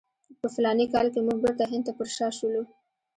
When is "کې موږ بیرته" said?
1.13-1.63